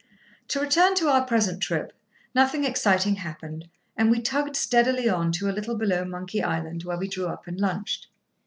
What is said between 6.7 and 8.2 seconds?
where we drew up and lunched.